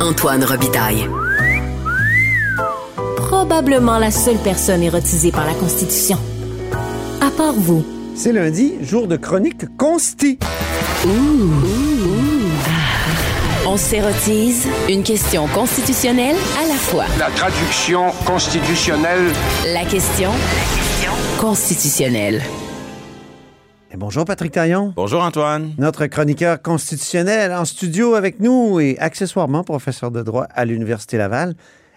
[0.00, 1.06] Antoine Robitaille.
[3.16, 6.16] Probablement la seule personne érotisée par la Constitution.
[7.20, 7.84] À part vous.
[8.14, 10.38] C'est lundi, jour de chronique consti.
[13.66, 17.04] On s'érotise une question constitutionnelle à la fois.
[17.18, 19.32] La traduction constitutionnelle.
[19.66, 20.30] La question
[21.38, 22.42] constitutionnelle.
[23.92, 25.72] Et bonjour Patrick Taillon, Bonjour Antoine.
[25.78, 31.54] notre chroniqueur constitutionnel en studio avec nous et accessoirement professeur de droit à l'Université Laval.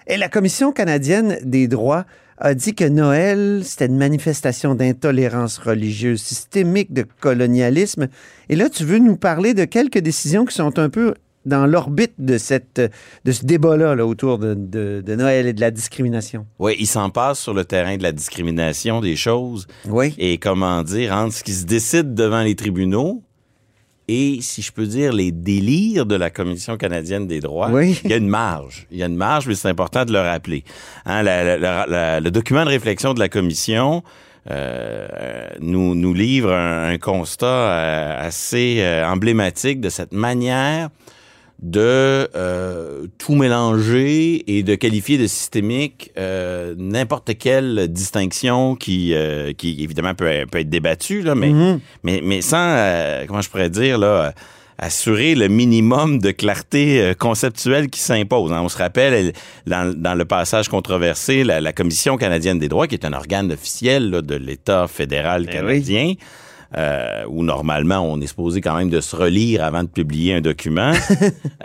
[0.08, 2.06] Et la Commission canadienne des droits
[2.40, 8.08] a dit que Noël, c'était une manifestation d'intolérance religieuse systémique, de colonialisme.
[8.50, 11.14] Et là, tu veux nous parler de quelques décisions qui sont un peu
[11.46, 12.82] dans l'orbite de, cette,
[13.26, 16.46] de ce débat-là là, autour de, de- de Noël et de la discrimination.
[16.60, 20.14] Oui, il s'en passe sur le terrain de la discrimination des choses Oui.
[20.18, 23.22] et comment dire, entre ce qui se décide devant les tribunaux
[24.10, 27.70] et, si je peux dire, les délires de la Commission canadienne des droits.
[27.72, 28.00] Oui.
[28.04, 28.86] Il y a une marge.
[28.92, 30.66] Il y a une marge, mais c'est important de le rappeler.
[31.06, 34.04] Hein, la- la- la- la- le document de réflexion de la Commission
[34.52, 35.08] euh,
[35.62, 40.90] nous, nous livre un, un constat euh, assez euh, emblématique de cette manière
[41.64, 49.54] de euh, tout mélanger et de qualifier de systémique euh, n'importe quelle distinction qui, euh,
[49.54, 51.80] qui évidemment peut, peut être débattue, là, mais, Mhm.
[52.04, 54.34] mais, mais sans, euh, comment je pourrais dire, là,
[54.78, 58.52] assurer le minimum de clarté euh, conceptuelle qui s'impose.
[58.52, 58.60] hein.
[58.62, 59.34] On se rappelle, elle,
[59.66, 63.52] dans, dans le passage controversé, la, la Commission canadienne des droits, qui est un organe
[63.54, 66.14] officiel là, de l'État fédéral Eh canadien,
[66.78, 70.42] euh, où normalement on est supposé quand même de se relire avant de publier un
[70.42, 70.92] document.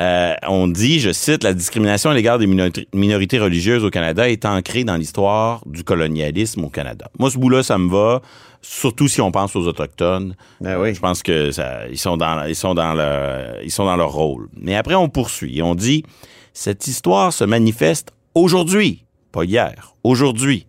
[0.01, 4.31] Euh, on dit, je cite, la discrimination à l'égard des minori- minorités religieuses au Canada
[4.31, 7.11] est ancrée dans l'histoire du colonialisme au Canada.
[7.19, 8.23] Moi, ce bout-là, ça me va,
[8.63, 10.37] surtout si on pense aux autochtones.
[10.61, 10.95] Ben oui.
[10.95, 14.13] Je pense que ça, ils sont dans, ils sont dans le, ils sont dans leur
[14.13, 14.49] rôle.
[14.57, 16.05] Mais après, on poursuit et on dit,
[16.53, 20.67] cette histoire se manifeste aujourd'hui, pas hier, aujourd'hui,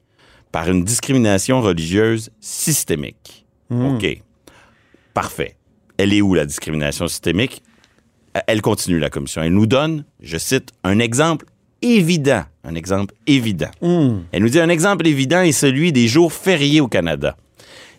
[0.51, 3.45] par une discrimination religieuse systémique.
[3.71, 4.21] OK.
[5.13, 5.55] Parfait.
[5.97, 7.61] Elle est où la discrimination systémique?
[8.47, 9.41] Elle continue, la commission.
[9.41, 11.45] Elle nous donne, je cite, un exemple
[11.81, 12.43] évident.
[12.63, 13.71] Un exemple évident.
[14.31, 17.35] Elle nous dit un exemple évident est celui des jours fériés au Canada.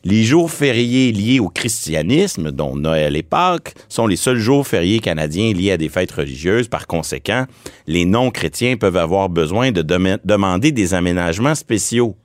[0.02, 5.00] Les jours fériés liés au christianisme, dont Noël et Pâques, sont les seuls jours fériés
[5.00, 6.68] canadiens liés à des fêtes religieuses.
[6.68, 7.44] Par conséquent,
[7.86, 12.16] les non-chrétiens peuvent avoir besoin de dem- demander des aménagements spéciaux.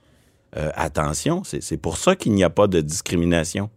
[0.56, 3.70] Euh, attention, c'est pour ça qu'il n'y a pas de discrimination.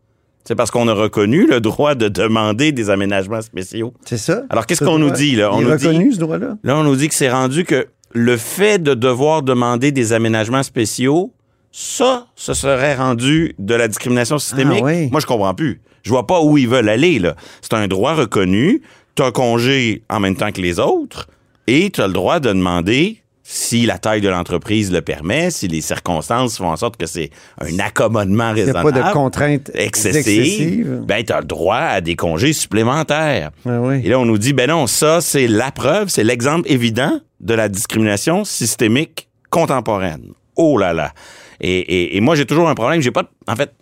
[0.49, 3.93] C'est parce qu'on a reconnu le droit de demander des aménagements spéciaux.
[4.07, 4.45] C'est ça?
[4.49, 5.53] Alors, qu'est-ce Ce qu'on nous dit, là?
[5.53, 6.57] On nous dit- reconnu, ce droit-là?
[6.65, 10.63] Là, on nous dit que c'est rendu que le fait de devoir demander des aménagements
[10.63, 11.35] spéciaux,
[11.71, 14.79] ça, ce serait rendu de la discrimination systémique.
[14.81, 15.11] Ah oui.
[15.11, 15.83] Moi, je comprends plus.
[16.03, 17.37] Je vois pas où ils veulent aller, là.
[17.61, 18.81] C'est un droit reconnu.
[19.17, 21.27] Tu as congé en même temps que les autres
[21.67, 23.19] et tu as le droit de demander
[23.51, 27.31] si la taille de l'entreprise le permet, si les circonstances font en sorte que c'est
[27.59, 28.93] un accommodement Il n'y a raisonnable.
[28.93, 31.03] pas de contraintes excessive, excessives.
[31.07, 33.51] ben, tu as le droit à des congés supplémentaires.
[33.65, 34.03] Ah oui.
[34.05, 37.55] Et là, on nous dit, ben non, ça, c'est la preuve, c'est l'exemple évident de
[37.55, 40.33] la discrimination systémique contemporaine.
[40.57, 41.15] Oh là là.
[41.63, 43.01] Et, et- et moi, j'ai toujours un problème.
[43.01, 43.23] J'ai pas.
[43.23, 43.73] de- En fait,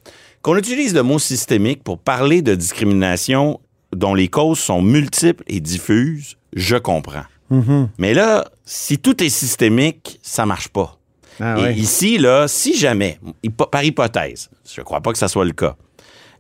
[0.43, 3.59] qu'on utilise le mot systémique pour parler de discrimination
[3.93, 7.25] dont les causes sont multiples et diffuses, je comprends.
[7.99, 10.99] Mais là, si tout est systémique, ça marche pas.
[11.41, 11.75] Ah Et oui.
[11.75, 13.21] ici, là, si jamais,
[13.71, 15.77] par hypothèse, je ne crois pas que ça soit le cas,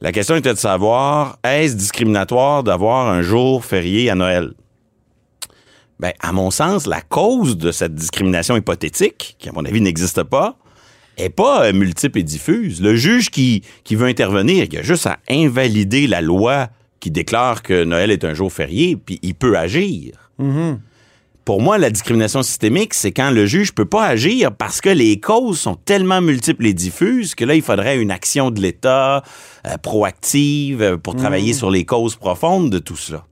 [0.00, 4.53] la question était de savoir, est-ce discriminatoire d'avoir un jour férié à Noël?
[5.99, 10.23] Ben, à mon sens, la cause de cette discrimination hypothétique, qui à mon avis n'existe
[10.25, 10.59] pas,
[11.17, 12.83] est pas euh, multiple et diffuse.
[12.83, 16.69] Le juge qui, qui veut intervenir, il a juste à invalider la loi
[17.00, 20.31] qui déclare que Noël est un jour férié, puis il peut agir.
[21.47, 25.21] Pour moi, la discrimination systémique, c'est quand le juge peut pas agir parce que les
[25.21, 29.23] causes sont tellement multiples et diffuses que là, il faudrait une action de l'État
[29.65, 33.27] euh, proactive euh, pour travailler sur les causes profondes de tout cela.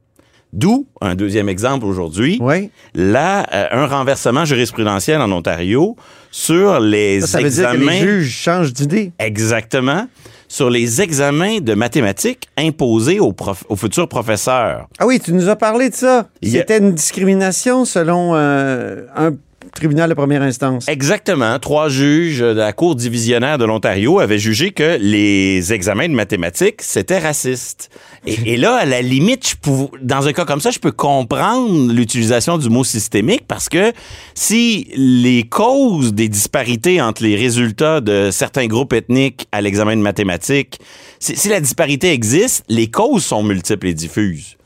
[0.52, 2.38] D'où un deuxième exemple aujourd'hui.
[2.40, 2.70] Oui.
[2.94, 5.96] Là, euh, un renversement jurisprudentiel en Ontario
[6.30, 7.92] sur les Ça, ça veut dire que examens.
[7.94, 9.10] les juges changent d'idée.
[9.18, 10.06] Exactement.
[10.54, 14.86] Sur les examens de mathématiques imposés aux, prof- aux futurs professeurs.
[15.00, 16.28] Ah oui, tu nous as parlé de ça.
[16.42, 19.32] Il y a- C'était une discrimination selon euh, un
[19.72, 20.88] tribunal de première instance.
[20.88, 21.58] Exactement.
[21.58, 26.82] Trois juges de la Cour divisionnaire de l'Ontario avaient jugé que les examens de mathématiques,
[26.82, 27.90] c'était raciste.
[28.26, 29.56] Et, là, à la limite,
[30.00, 33.92] dans un cas comme ça, je peux comprendre l'utilisation du mot systémique parce que
[34.34, 40.02] si les causes des disparités entre les résultats de certains groupes ethniques à l'examen de
[40.02, 40.78] mathématiques,
[41.18, 44.56] si la disparité existe, les causes sont multiples et diffuses.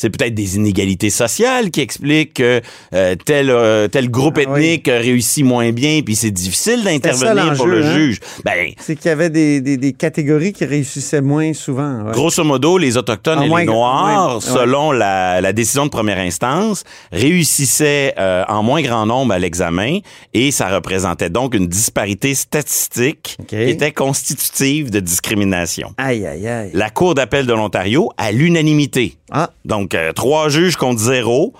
[0.00, 2.60] C'est peut-être des inégalités sociales qui expliquent que
[2.94, 4.60] euh, tel, euh, tel groupe Ah oui.
[4.64, 7.94] ethnique réussit moins bien, puis c'est difficile d'intervenir pour le hein?
[7.94, 8.20] juge.
[8.44, 12.04] Ben, C'est qu'il y avait des, des- des catégories qui réussissaient moins souvent.
[12.04, 12.12] ouais.
[12.12, 14.40] Grosso modo, les Autochtones et moins les Noirs, ouais, ouais.
[14.60, 19.98] selon la, la décision de première instance, réussissaient euh, en moins grand nombre à l'examen
[20.32, 25.92] et ça représentait donc une disparité statistique qui était constitutive de discrimination.
[25.98, 26.70] Aïe, aïe, aïe.
[26.72, 31.52] La Cour d'appel de l'Ontario, à l'unanimité, Ah, donc euh, trois juges contre zéro,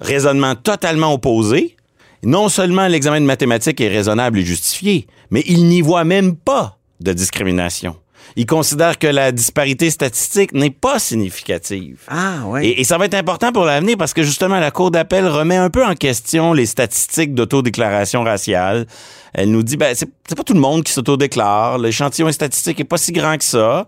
[0.00, 1.76] raisonnement totalement opposé.
[2.24, 6.78] Non seulement l'examen de mathématiques est raisonnable et justifié, mais il n'y voit même pas
[7.00, 7.96] de discrimination.
[8.36, 12.00] Il considère que la disparité statistique n'est pas significative.
[12.08, 12.66] ah ouais.
[12.66, 15.56] Et, et ça va être important pour l'avenir parce que justement, la Cour d'appel remet
[15.56, 18.86] un peu en question les statistiques d'autodéclaration raciale.
[19.34, 21.78] Elle nous dit, ben, c'est c'est pas tout le monde qui s'autodéclare.
[21.78, 23.86] L'échantillon statistique est pas si grand que ça.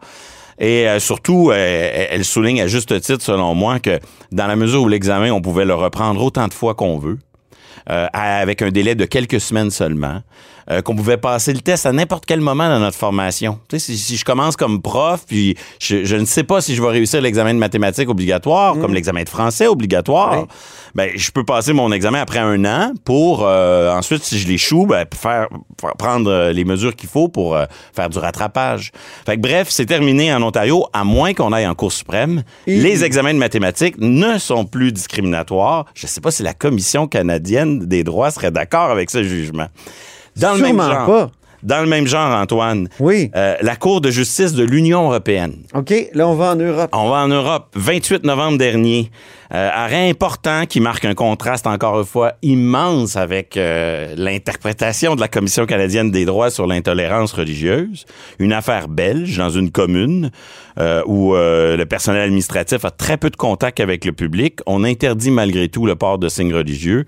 [0.59, 3.99] Et euh, surtout, euh, elle souligne à juste titre, selon moi, que
[4.33, 7.19] dans la mesure où l'examen, on pouvait le reprendre autant de fois qu'on veut,
[7.91, 10.23] euh, avec un délai de quelques semaines seulement,
[10.70, 13.58] euh, qu'on pouvait passer le test à n'importe quel moment dans notre formation.
[13.69, 16.75] Tu sais, si, si je commence comme prof, puis je, je ne sais pas si
[16.75, 20.46] je vais réussir l'examen de mathématiques obligatoire, comme l'examen de français obligatoire, Oui.
[20.94, 24.87] ben, je peux passer mon examen après un an pour euh, ensuite, si je l'échoue,
[24.87, 25.49] ben, faire,
[25.81, 27.64] faire- prendre euh, les mesures qu'il faut pour euh,
[27.94, 28.93] faire du rattrapage.
[29.26, 32.43] Fait que, bref, c'est terminé en Ontario, à moins qu'on aille en Cour suprême.
[32.66, 35.87] Et- Les examens de mathématiques ne sont plus discriminatoires.
[35.94, 39.66] Je ne sais pas si la Commission canadienne des droits serait d'accord avec ce jugement.
[40.37, 41.07] Dans le même Sûrement genre.
[41.07, 41.31] pas.
[41.63, 42.89] Dans le même genre, Antoine.
[43.01, 43.31] Oui.
[43.35, 45.63] euh, la Cour de justice de l'Union européenne.
[45.73, 46.91] OK, là, on va en Europe.
[46.93, 49.11] On va en Europe, 28 novembre dernier.
[49.55, 55.21] Euh, arrêt important qui marque un contraste encore une fois immense avec euh, l'interprétation de
[55.23, 58.05] la Commission canadienne des droits sur l'intolérance religieuse.
[58.39, 60.31] Une affaire belge dans une commune
[60.79, 64.59] euh, où euh, le personnel administratif a très peu de contact avec le public.
[64.67, 67.07] On interdit malgré tout le port de signes religieux.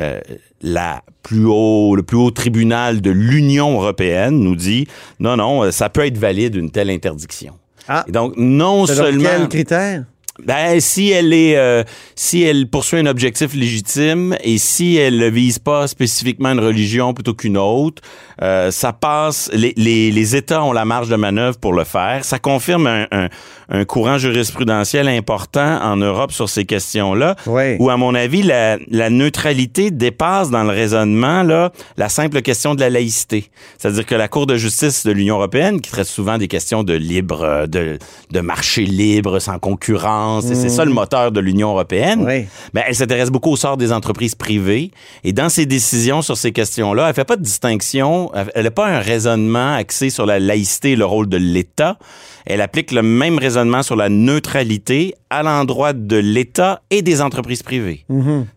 [0.00, 0.20] Euh,
[0.62, 4.86] la plus haut, le plus haut tribunal de l'Union européenne nous dit
[5.18, 7.54] non, non, euh, ça peut être valide une telle interdiction.
[7.88, 8.04] Ah.
[8.08, 9.24] Et donc, non seulement.
[9.24, 10.04] quel critère?
[10.44, 11.82] Ben, si elle est, euh,
[12.14, 17.14] si elle poursuit un objectif légitime et si elle ne vise pas spécifiquement une religion
[17.14, 18.02] plutôt qu'une autre,
[18.42, 19.50] euh, ça passe.
[19.54, 22.22] Les, les, les États ont la marge de manœuvre pour le faire.
[22.22, 23.28] Ça confirme un, un,
[23.68, 27.34] un courant jurisprudentiel important en Europe sur ces questions-là.
[27.46, 27.76] Oui.
[27.78, 32.74] Où, à mon avis, la, la neutralité dépasse dans le raisonnement là la simple question
[32.74, 33.50] de la laïcité.
[33.78, 36.92] C'est-à-dire que la Cour de justice de l'Union européenne, qui traite souvent des questions de
[36.94, 37.98] libre, de,
[38.30, 42.46] de marché libre, sans concurrence, et c'est ça le moteur de l'Union européenne, Oui.
[42.72, 44.90] ben, elle s'intéresse beaucoup au sort des entreprises privées.
[45.24, 48.86] Et dans ses décisions sur ces questions-là, elle fait pas de distinction, elle n'a pas
[48.86, 51.98] un raisonnement axé sur la laïcité et le rôle de l'État.
[52.44, 57.62] Elle applique le même raisonnement sur la neutralité à l'endroit de l'État et des entreprises
[57.62, 58.04] privées.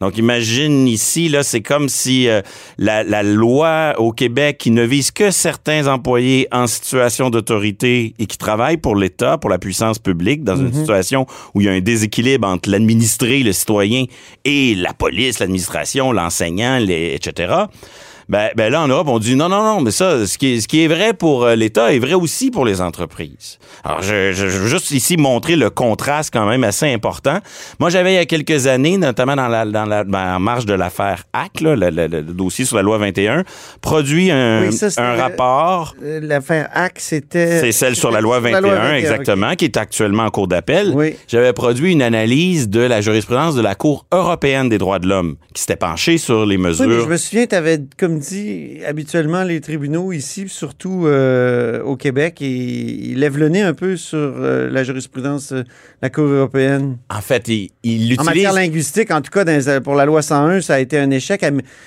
[0.01, 2.41] Donc imagine ici, là, c'est comme si euh,
[2.77, 8.25] la, la loi au Québec qui ne vise que certains employés en situation d'autorité et
[8.25, 11.71] qui travaillent pour l'État, pour la puissance publique, dans une situation où il y a
[11.71, 14.05] un déséquilibre entre l'administré, le citoyen,
[14.43, 17.53] et la police, l'administration, l'enseignant, etc.
[18.29, 20.61] Ben, ben là, en Europe, on dit non, non, non, mais ça, ce qui est,
[20.61, 23.57] ce qui est vrai pour euh, l'État est vrai aussi pour les entreprises.
[23.83, 27.39] Alors, je, je, je veux juste ici montrer le contraste quand même assez important.
[27.79, 30.65] Moi, j'avais il y a quelques années, notamment dans la, dans la ben, en marge
[30.65, 33.43] de l'affaire HAC, là, le, le- le dossier sur la loi 21,
[33.81, 35.95] produit un, Oui, ça, c'était- un rapport.
[36.03, 37.59] Euh, L'affaire HAC, c'était...
[37.61, 38.93] C'est celle sur la loi Sur 21, ok.
[38.93, 40.91] exactement, qui est actuellement en cours d'appel.
[40.93, 41.15] Oui.
[41.27, 45.35] J'avais produit une analyse de la jurisprudence de la Cour européenne des droits de l'homme,
[45.53, 46.87] qui s'était penchée sur les Oui, mesures.
[46.87, 51.95] mais je me souviens, tu avais, comme dit, habituellement, les tribunaux ici, surtout euh, au
[51.95, 55.65] Québec, et ils lèvent le nez un peu sur euh, la jurisprudence euh, de
[56.01, 56.97] la Cour européenne.
[57.09, 60.21] En fait, il, il En matière linguistique, en tout cas, dans les- pour la loi
[60.21, 61.43] 101, ça a été un échec.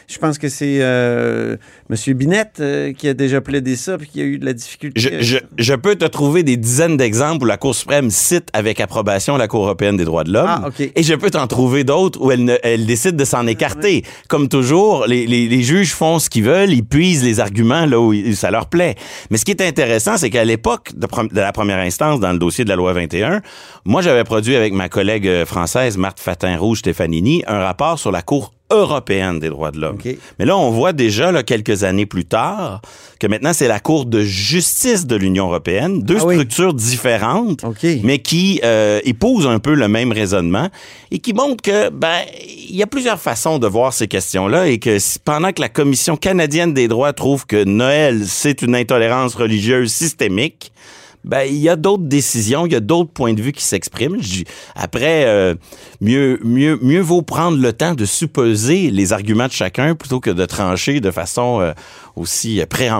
[0.08, 1.56] Je pense que c'est euh,
[1.90, 2.14] M.
[2.14, 5.00] Binette euh, qui a déjà plaidé ça puis qui a eu de la difficulté.
[5.00, 8.80] Je, je, je peux te trouver des dizaines d'exemples où la Cour suprême cite avec
[8.80, 10.46] approbation la Cour européenne des droits de l'homme.
[10.48, 10.80] Ah, OK.
[10.94, 14.04] Et je peux t'en trouver d'autres où elle, ne- elle décide de s'en écarter.
[14.28, 18.00] Comme toujours, les, les, les juges font ce qu'ils veulent, ils puisent les arguments là
[18.00, 18.94] où ça leur plaît.
[19.30, 21.06] Mais ce qui est intéressant, c'est qu'à l'époque de,
[21.40, 23.42] la première instance dans le dossier de la loi 21,
[23.84, 28.22] moi j'avais produit avec ma collègue euh, française Marthe Fatin-Rouge Stefanini un rapport sur la
[28.22, 29.98] Cour européenne des droits de l'homme.
[30.38, 32.80] Mais là, on voit déjà, là, quelques années plus tard,
[33.18, 36.34] que maintenant, c'est la Cour de justice de l'Union européenne, deux Ah oui.
[36.34, 37.64] structures différentes,
[38.02, 40.68] mais qui euh, épousent un peu le même raisonnement
[41.10, 42.20] et qui montrent que, ben,
[42.68, 46.16] il y a plusieurs façons de voir ces questions-là et que pendant que la Commission
[46.16, 50.72] canadienne des droits trouve que Noël, c'est une intolérance religieuse systémique,
[51.24, 54.18] ben il y a d'autres décisions, il y a d'autres points de vue qui s'expriment.
[54.74, 55.54] Après, euh,
[56.00, 60.30] mieux, mieux, mieux vaut prendre le temps de supposer les arguments de chacun plutôt que
[60.30, 61.72] de trancher de façon euh,
[62.16, 62.90] aussi pré-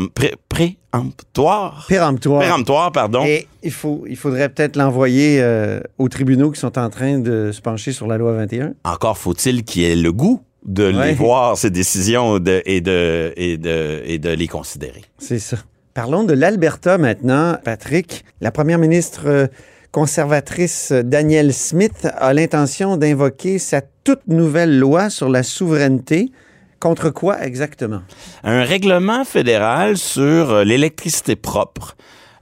[0.49, 1.87] préemptoire.
[1.89, 2.41] Péremptoire.
[2.41, 3.25] Péremptoire, pardon.
[3.25, 7.51] Et il, faut, il faudrait peut-être l'envoyer euh, aux tribunaux qui sont en train de
[7.53, 8.75] se pencher sur la loi 21.
[8.85, 11.09] Encore faut-il qu'il ait le goût de Ouais.
[11.09, 15.03] les voir, ces décisions de, et, de, et, de, et de les considérer.
[15.19, 15.57] C'est ça.
[15.95, 18.25] Parlons de l'Alberta maintenant, Patrick.
[18.41, 19.47] La première ministre euh,
[19.91, 26.33] conservatrice euh, Danielle Smith a l'intention d'invoquer sa toute nouvelle loi sur la souveraineté.
[26.81, 28.01] Contre quoi exactement?
[28.43, 31.95] Un règlement fédéral sur euh, l'électricité propre.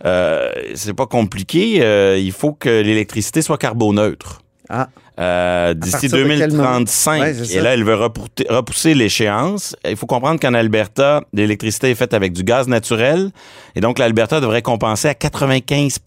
[0.04, 1.82] Euh, c'est pas compliqué.
[1.82, 4.42] euh, il faut que l'électricité soit carboneutre.
[4.68, 4.88] Ah,
[5.20, 6.80] Euh, D'ici partir de quel moment?
[6.80, 7.20] 2035.
[7.20, 9.76] Ouais, c'est et là, elle veut repousser, l'échéance.
[9.88, 13.30] Il faut comprendre qu'en Alberta, l'électricité est faite avec du gaz naturel.
[13.76, 15.98] Et donc, l'Alberta devrait compenser à 95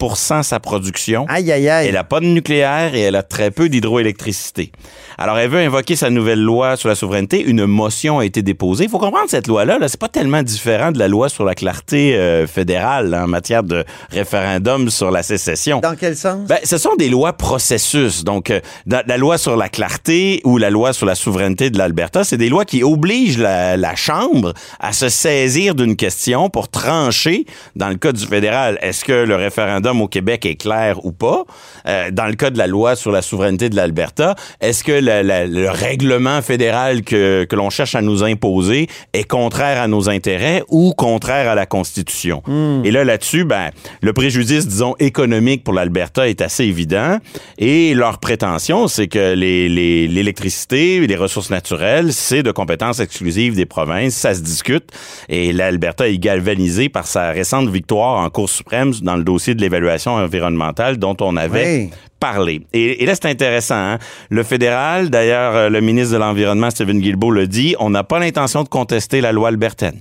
[0.42, 1.26] sa production.
[1.28, 1.88] aïe, aïe, aïe.
[1.88, 4.72] Elle n'a pas de nucléaire et elle a très peu d'hydroélectricité.
[5.16, 7.40] Alors, elle veut invoquer sa nouvelle loi sur la souveraineté.
[7.40, 8.84] Une motion a été déposée.
[8.84, 11.54] Il faut comprendre cette loi-là, -là, c'est pas tellement différent de la loi sur la
[11.54, 15.80] clarté euh, fédérale en matière de référendum sur la sécession.
[15.80, 16.48] Dans quel sens?
[16.48, 18.24] Ben, ce sont des lois processus.
[18.24, 21.78] Donc, euh, dans la loi sur la clarté ou la loi sur la souveraineté de
[21.78, 26.68] l'Alberta, c'est des lois qui obligent la, la Chambre à se saisir d'une question pour
[26.68, 27.44] trancher.
[27.76, 31.44] Dans le cas du fédéral, est-ce que le référendum au Québec est clair ou pas?
[31.86, 35.22] Euh, dans le cas de la loi sur la souveraineté de l'Alberta, est-ce que la-
[35.22, 40.08] la- le règlement fédéral que, que l'on cherche à nous imposer est contraire à nos
[40.08, 42.42] intérêts ou contraire à la Constitution?
[42.84, 43.70] Et là, là-dessus, ben,
[44.00, 47.18] le préjudice, disons, économique pour l'Alberta est assez évident.
[47.58, 53.00] Et leur prétention, c'est que les- les- l'électricité et les ressources naturelles, c'est de compétences
[53.00, 54.14] exclusives des provinces.
[54.14, 54.90] Ça se discute.
[55.28, 59.60] Et l'Alberta est galvanisée par sa récente victoire en Cour suprême dans le dossier de
[59.60, 61.90] l'évaluation environnementale dont on avait Oui.
[62.20, 62.60] parlé.
[62.72, 63.74] Et, et là, c'est intéressant.
[63.74, 63.98] hein.
[64.30, 68.18] Le fédéral, d'ailleurs, euh, le ministre de l'Environnement, Stephen Guilbeault, le dit, on n'a pas
[68.18, 69.98] l'intention de contester la loi albertaine.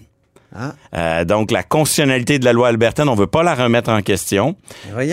[0.55, 4.01] Ah, Euh, donc, la constitutionnalité de la loi albertaine, on veut pas la remettre en
[4.01, 4.55] question.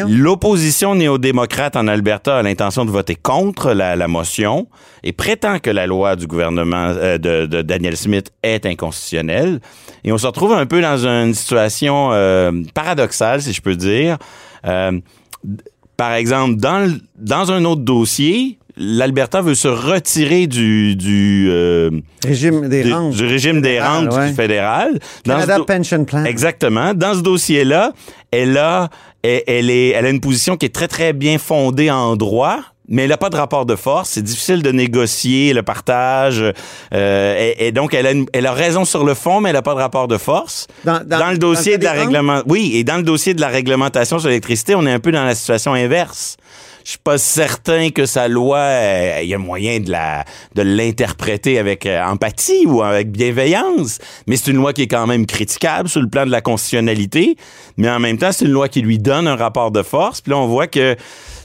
[0.09, 4.69] L'opposition néo-démocrate en Alberta a l'intention de voter contre la, la motion
[5.03, 9.61] et prétend que la loi du gouvernement euh, de, de Daniel Smith est inconstitutionnelle.
[10.05, 14.19] Et on se retrouve un peu dans une situation euh, paradoxale, si je peux dire.
[15.97, 21.91] Par exemple, dans, le- dans un autre dossier, l'Alberta veut se retirer du, du, euh,
[22.25, 23.13] Régime des du, rentes.
[23.15, 24.29] du régime des rentes ouais.
[24.31, 24.99] du fédéral.
[25.27, 26.25] Dans Canada do- Pension Plan.
[26.25, 26.95] Exactement.
[26.95, 27.93] Dans ce dossier-là,
[28.31, 28.89] elle a,
[29.23, 32.59] elle, elle est, elle a une position qui est très, très bien fondée en droit.
[32.93, 34.11] Mais elle n'a pas de rapport de force.
[34.11, 36.43] C'est difficile de négocier le partage.
[36.93, 39.55] Euh, et, et donc, elle a, une- elle a raison sur le fond, mais elle
[39.55, 40.67] n'a pas de rapport de force.
[40.85, 43.47] Dans- dans- le dossier dans de la réglement, oui, et dans le dossier de la
[43.47, 46.37] réglementation sur l'électricité, on est un peu dans la situation inverse.
[46.91, 50.25] Je suis pas certain que sa loi, euh, il y a moyen de la
[50.57, 55.07] de l'interpréter avec euh, empathie ou avec bienveillance, mais c'est une loi qui est quand
[55.07, 57.37] même critiquable sur le plan de la constitutionnalité,
[57.77, 60.21] mais en même temps, c'est une loi qui lui donne un rapport de force.
[60.21, 60.97] Puis là, on voit que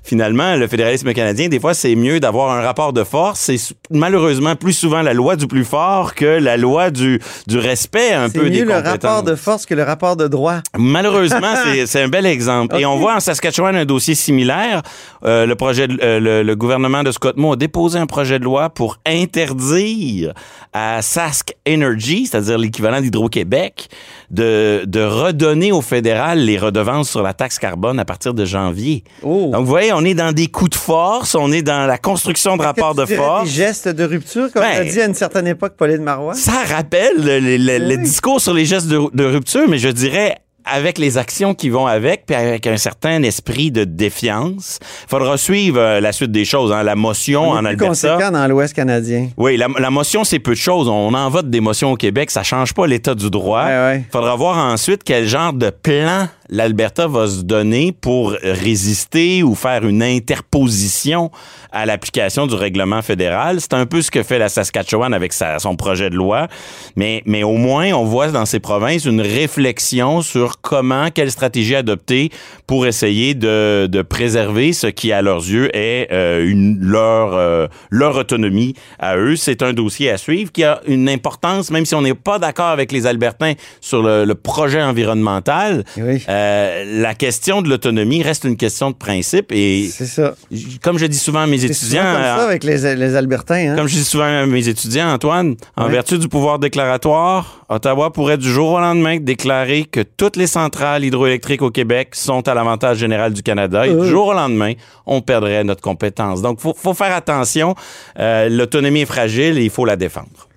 [0.05, 3.39] finalement, le fédéralisme canadien, des fois, c'est mieux d'avoir un rapport de force.
[3.39, 3.57] C'est
[3.91, 8.27] malheureusement plus souvent la loi du plus fort que la loi du, du respect un
[8.29, 8.91] C'est peu des mieux le compétences.
[8.91, 10.59] rapport de force que le rapport de droit.
[10.77, 11.53] Malheureusement,
[11.85, 12.75] c'est- un bel exemple.
[12.77, 14.81] Et on voit en Saskatchewan un dossier similaire.
[15.25, 18.37] Euh, le projet, de- euh, le, le gouvernement de Scott Moore a déposé un projet
[18.37, 20.33] de loi pour interdire
[20.73, 23.87] à Sask Energy, c'est-à-dire l'équivalent d'Hydro-Québec,
[24.29, 29.03] de, de redonner au fédéral les redevances sur la taxe carbone à partir de janvier.
[29.23, 29.49] Oh.
[29.53, 32.57] Donc, vous voyez, on est dans des coups de force, on est dans la construction
[32.57, 33.45] de rapports de force.
[33.45, 36.33] Des gestes de rupture, comme Ben, a dit à une certaine époque Pauline Marois?
[36.35, 40.35] Ça rappelle le, discours sur les gestes de, de rupture, mais je dirais
[40.67, 44.79] avec les actions qui vont avec, puis avec un certain esprit de défiance.
[45.03, 46.71] Il faudra suivre euh, la suite des choses.
[46.71, 46.81] hein.
[46.81, 47.87] La motion On en est plus Alberta.
[47.87, 49.29] conséquent dans l'Ouest canadien.
[49.37, 50.87] Oui, la, la motion, c'est peu de choses.
[50.87, 52.31] On en vote des motions au Québec.
[52.31, 53.63] Ça change pas l'état du droit.
[53.65, 54.03] Ouais, ouais.
[54.11, 59.85] Faudra voir ensuite quel genre de plan l'Alberta va se donner pour résister ou faire
[59.85, 61.31] une interposition
[61.71, 63.59] à l'application du règlement fédéral.
[63.59, 66.47] C'est un peu ce que fait la Saskatchewan avec sa- son projet de loi.
[66.95, 71.75] Mais, mais au moins, on voit dans ces provinces une réflexion sur comment, quelle stratégie
[71.75, 72.29] adopter
[72.67, 77.67] pour essayer de, de préserver ce qui, à leurs yeux, est euh, une, leur, euh,
[77.89, 79.35] leur autonomie à eux.
[79.35, 82.67] C'est un dossier à suivre qui a une importance, même si on n'est pas d'accord
[82.69, 85.83] avec les Albertains sur le, le projet environnemental.
[85.97, 86.23] Oui.
[86.29, 89.51] Euh, euh, la question de l'autonomie reste une question de principe.
[89.51, 90.35] Et C'est ça.
[90.81, 93.71] comme je dis souvent à mes étudiants, souvent comme ça euh, avec les, les Albertains.
[93.71, 93.75] Hein?
[93.75, 95.91] comme je dis souvent à mes étudiants, Antoine, en Ouais.
[95.91, 101.03] vertu du pouvoir déclaratoire, Ottawa pourrait du jour au lendemain déclarer que toutes les centrales
[101.03, 104.01] hydroélectriques au Québec sont à l'avantage général du Canada et Euh.
[104.03, 104.73] du jour au lendemain,
[105.05, 106.41] on perdrait notre compétence.
[106.41, 107.75] Donc, faut, faut faire attention.
[108.19, 110.47] Euh, L'autonomie est fragile et il faut la défendre.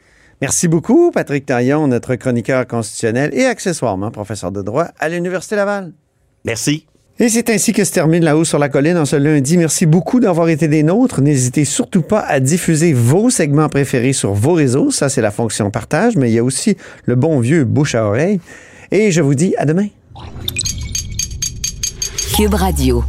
[0.41, 5.93] Merci beaucoup, Patrick Taillon, notre chroniqueur constitutionnel et accessoirement professeur de droit à l'Université Laval.
[6.45, 6.87] Merci.
[7.21, 9.57] Et c'est ainsi que se termine La Haut sur la colline en ce lundi.
[9.57, 11.21] Merci beaucoup d'avoir été des nôtres.
[11.21, 14.93] N'hésitez surtout pas à diffuser vos segments préférés sur vos réseaux.
[14.93, 16.77] Ça, c'est la fonction partage, mais il y a aussi
[17.07, 18.39] le bon vieux bouche à oreille.
[18.93, 19.89] Et je vous dis à demain.
[22.37, 23.03] Cube Radio.